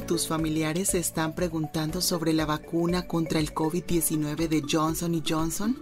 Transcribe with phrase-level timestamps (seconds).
[0.00, 5.76] tus familiares se están preguntando sobre la vacuna contra el COVID-19 de Johnson Johnson?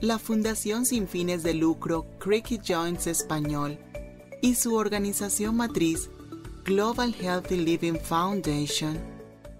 [0.00, 3.78] La Fundación sin fines de lucro Cricket Joints Español
[4.42, 6.10] y su organización matriz
[6.64, 8.98] Global Healthy Living Foundation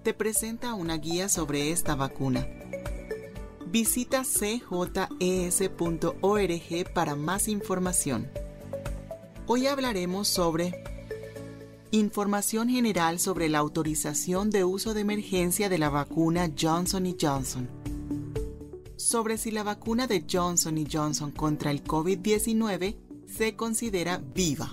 [0.03, 2.47] te presenta una guía sobre esta vacuna.
[3.65, 5.03] Visita cjes.org
[6.93, 8.29] para más información.
[9.47, 10.90] Hoy hablaremos sobre
[11.93, 17.69] Información general sobre la autorización de uso de emergencia de la vacuna Johnson Johnson.
[18.95, 22.95] Sobre si la vacuna de Johnson Johnson contra el COVID-19
[23.27, 24.71] se considera viva.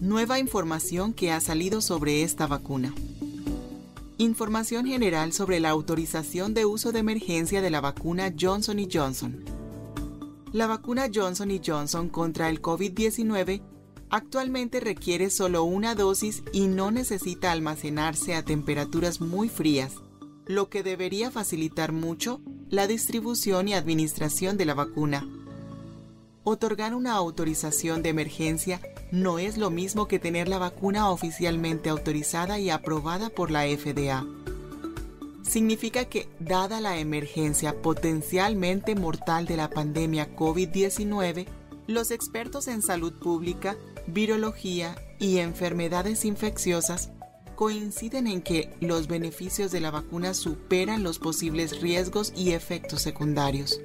[0.00, 2.92] Nueva información que ha salido sobre esta vacuna.
[4.18, 9.44] Información general sobre la autorización de uso de emergencia de la vacuna Johnson Johnson.
[10.50, 13.71] La vacuna Johnson Johnson contra el COVID-19
[14.14, 19.94] Actualmente requiere solo una dosis y no necesita almacenarse a temperaturas muy frías,
[20.44, 25.26] lo que debería facilitar mucho la distribución y administración de la vacuna.
[26.44, 32.58] Otorgar una autorización de emergencia no es lo mismo que tener la vacuna oficialmente autorizada
[32.58, 34.26] y aprobada por la FDA.
[35.42, 41.46] Significa que, dada la emergencia potencialmente mortal de la pandemia COVID-19,
[41.86, 43.74] los expertos en salud pública
[44.06, 47.10] virología y enfermedades infecciosas
[47.54, 53.80] coinciden en que los beneficios de la vacuna superan los posibles riesgos y efectos secundarios.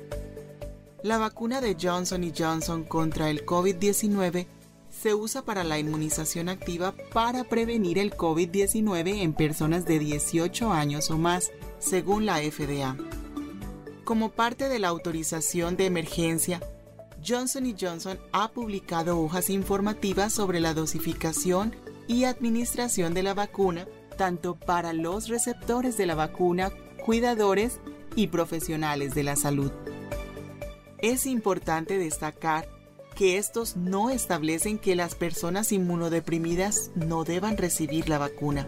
[1.03, 4.47] La vacuna de Johnson Johnson contra el COVID-19
[4.89, 11.11] se usa para la inmunización activa para prevenir el COVID-19 en personas de 18 años
[11.11, 12.97] o más, según la FDA.
[14.03, 16.61] Como parte de la autorización de emergencia,
[17.25, 21.75] Johnson Johnson ha publicado hojas informativas sobre la dosificación
[22.07, 23.87] y administración de la vacuna,
[24.17, 26.71] tanto para los receptores de la vacuna,
[27.05, 27.79] cuidadores
[28.15, 29.71] y profesionales de la salud.
[30.99, 32.67] Es importante destacar
[33.15, 38.67] que estos no establecen que las personas inmunodeprimidas no deban recibir la vacuna.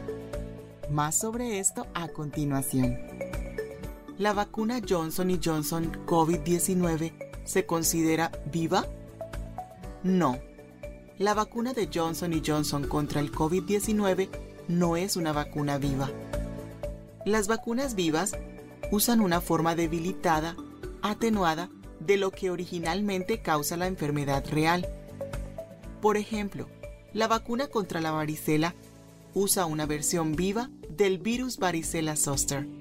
[0.89, 2.97] Más sobre esto a continuación.
[4.17, 8.85] La vacuna Johnson Johnson COVID-19 se considera viva?
[10.03, 10.39] No.
[11.17, 14.29] La vacuna de Johnson Johnson contra el COVID-19
[14.67, 16.09] no es una vacuna viva.
[17.25, 18.37] Las vacunas vivas
[18.91, 20.55] usan una forma debilitada,
[21.01, 21.69] atenuada,
[21.99, 24.87] de lo que originalmente causa la enfermedad real.
[26.01, 26.69] Por ejemplo,
[27.13, 28.73] la vacuna contra la varicela
[29.33, 32.78] usa una versión viva del virus varicela zoster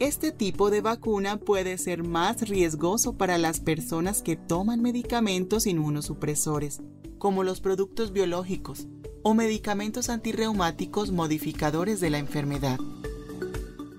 [0.00, 6.80] este tipo de vacuna puede ser más riesgoso para las personas que toman medicamentos inmunosupresores,
[7.18, 8.86] como los productos biológicos
[9.22, 12.78] o medicamentos antirreumáticos modificadores de la enfermedad.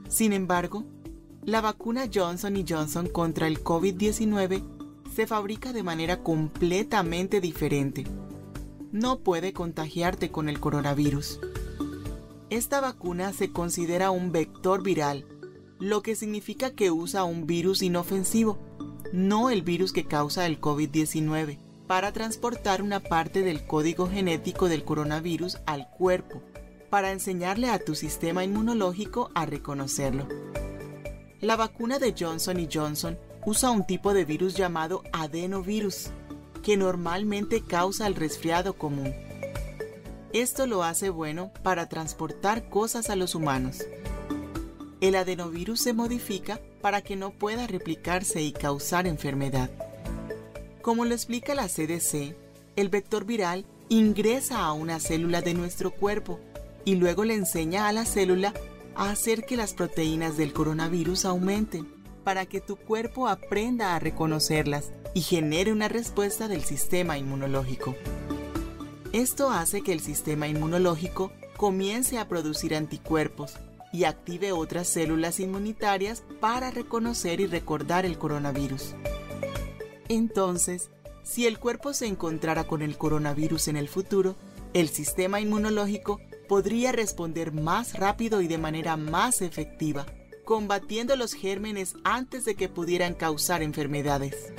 [0.09, 0.85] Sin embargo,
[1.43, 4.63] la vacuna Johnson Johnson contra el COVID-19
[5.15, 8.05] se fabrica de manera completamente diferente.
[8.91, 11.39] No puede contagiarte con el coronavirus.
[12.49, 15.25] Esta vacuna se considera un vector viral
[15.81, 18.59] lo que significa que usa un virus inofensivo,
[19.11, 24.83] no el virus que causa el COVID-19, para transportar una parte del código genético del
[24.83, 26.43] coronavirus al cuerpo,
[26.91, 30.27] para enseñarle a tu sistema inmunológico a reconocerlo.
[31.39, 36.11] La vacuna de Johnson Johnson usa un tipo de virus llamado adenovirus,
[36.61, 39.15] que normalmente causa el resfriado común.
[40.31, 43.79] Esto lo hace bueno para transportar cosas a los humanos
[45.01, 49.69] el adenovirus se modifica para que no pueda replicarse y causar enfermedad.
[50.81, 52.35] Como lo explica la CDC,
[52.75, 56.39] el vector viral ingresa a una célula de nuestro cuerpo
[56.85, 58.53] y luego le enseña a la célula
[58.95, 61.87] a hacer que las proteínas del coronavirus aumenten
[62.23, 67.95] para que tu cuerpo aprenda a reconocerlas y genere una respuesta del sistema inmunológico.
[69.11, 73.55] Esto hace que el sistema inmunológico comience a producir anticuerpos
[73.93, 78.95] y active otras células inmunitarias para reconocer y recordar el coronavirus.
[80.07, 80.89] Entonces,
[81.23, 84.35] si el cuerpo se encontrara con el coronavirus en el futuro,
[84.73, 90.05] el sistema inmunológico podría responder más rápido y de manera más efectiva,
[90.45, 94.51] combatiendo los gérmenes antes de que pudieran causar enfermedades.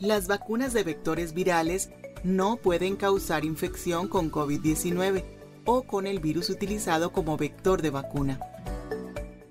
[0.00, 1.90] Las vacunas de vectores virales
[2.24, 8.40] no pueden causar infección con COVID-19 o con el virus utilizado como vector de vacuna.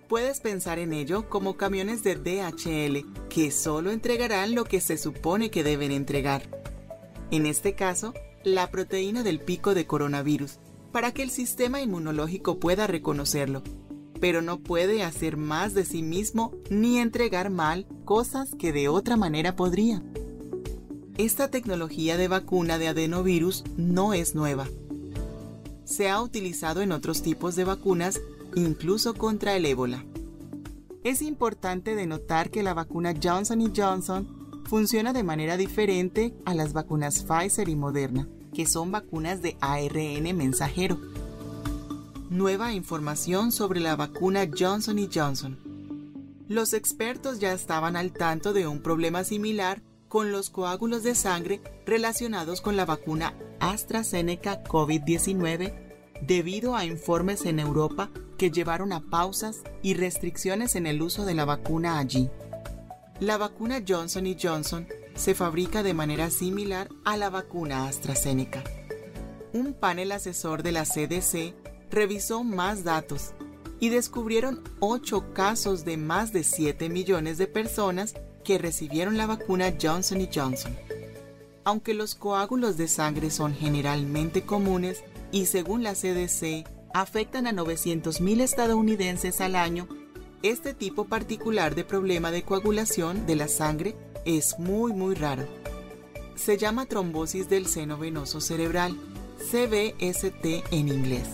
[0.08, 5.52] Puedes pensar en ello como camiones de DHL que solo entregarán lo que se supone
[5.52, 6.42] que deben entregar.
[7.30, 8.14] En este caso,
[8.44, 10.60] la proteína del pico de coronavirus,
[10.92, 13.62] para que el sistema inmunológico pueda reconocerlo,
[14.20, 19.16] pero no puede hacer más de sí mismo ni entregar mal cosas que de otra
[19.16, 20.02] manera podría.
[21.18, 24.68] Esta tecnología de vacuna de adenovirus no es nueva.
[25.90, 28.22] Se ha utilizado en otros tipos de vacunas,
[28.54, 30.06] incluso contra el ébola.
[31.04, 37.24] Es importante denotar que la vacuna Johnson Johnson funciona de manera diferente a las vacunas
[37.24, 41.00] Pfizer y Moderna, que son vacunas de ARN mensajero.
[42.30, 45.58] Nueva información sobre la vacuna Johnson Johnson.
[46.48, 51.62] Los expertos ya estaban al tanto de un problema similar con los coágulos de sangre
[51.88, 55.74] relacionados con la vacuna AstraZeneca COVID-19
[56.22, 61.34] debido a informes en Europa que llevaron a pausas y restricciones en el uso de
[61.34, 62.30] la vacuna allí.
[63.20, 68.64] La vacuna Johnson Johnson se fabrica de manera similar a la vacuna AstraZeneca.
[69.52, 71.54] Un panel asesor de la CDC
[71.92, 73.34] revisó más datos
[73.80, 78.14] y descubrieron 8 casos de más de 7 millones de personas
[78.44, 80.78] que recibieron la vacuna Johnson Johnson.
[81.64, 88.42] Aunque los coágulos de sangre son generalmente comunes y según la CDC afectan a 900.000
[88.42, 89.88] estadounidenses al año,
[90.42, 93.96] este tipo particular de problema de coagulación de la sangre
[94.26, 95.48] es muy muy raro.
[96.36, 98.98] Se llama trombosis del seno venoso cerebral,
[99.52, 101.28] CVST en inglés,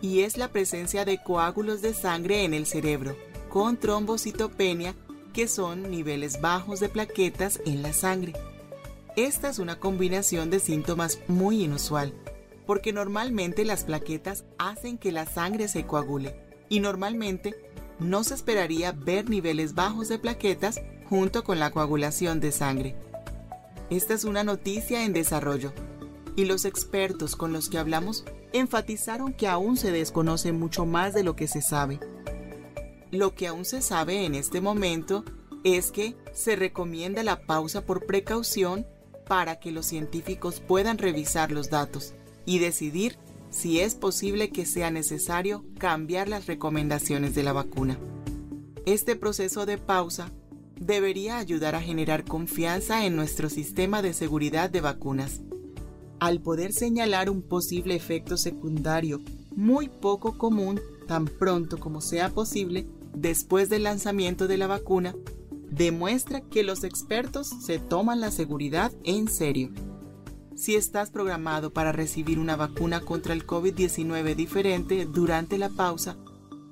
[0.00, 3.16] y es la presencia de coágulos de sangre en el cerebro,
[3.48, 4.94] con trombocitopenia,
[5.32, 8.32] que son niveles bajos de plaquetas en la sangre.
[9.18, 12.14] Esta es una combinación de síntomas muy inusual,
[12.68, 17.56] porque normalmente las plaquetas hacen que la sangre se coagule y normalmente
[17.98, 22.94] no se esperaría ver niveles bajos de plaquetas junto con la coagulación de sangre.
[23.90, 25.72] Esta es una noticia en desarrollo
[26.36, 31.24] y los expertos con los que hablamos enfatizaron que aún se desconoce mucho más de
[31.24, 31.98] lo que se sabe.
[33.10, 35.24] Lo que aún se sabe en este momento
[35.64, 38.86] es que se recomienda la pausa por precaución
[39.28, 42.14] para que los científicos puedan revisar los datos
[42.46, 43.18] y decidir
[43.50, 47.98] si es posible que sea necesario cambiar las recomendaciones de la vacuna.
[48.86, 50.32] Este proceso de pausa
[50.80, 55.40] debería ayudar a generar confianza en nuestro sistema de seguridad de vacunas.
[56.20, 59.20] Al poder señalar un posible efecto secundario
[59.54, 65.14] muy poco común tan pronto como sea posible después del lanzamiento de la vacuna,
[65.70, 69.70] demuestra que los expertos se toman la seguridad en serio.
[70.54, 76.16] Si estás programado para recibir una vacuna contra el COVID-19 diferente durante la pausa,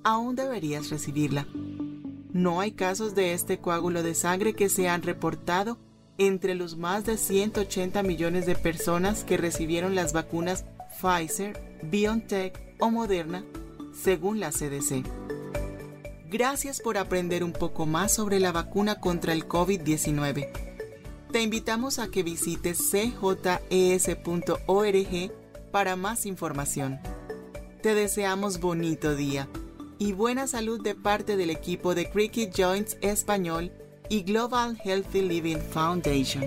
[0.02, 1.46] aún deberías recibirla.
[2.32, 5.78] No hay casos de este coágulo de sangre que se han reportado
[6.18, 10.64] entre los más de 180 millones de personas que recibieron las vacunas
[11.00, 13.44] Pfizer, BioNTech o Moderna,
[13.92, 15.04] según la CDC.
[16.28, 20.66] Gracias por aprender un poco más sobre la vacuna contra el COVID-19
[21.36, 24.12] te invitamos a que visites cjes.org
[25.70, 26.98] para más información.
[27.82, 29.46] Te deseamos bonito día
[29.98, 33.70] y buena salud de parte del equipo de Cricket Joints Español
[34.08, 36.44] y Global Healthy Living Foundation.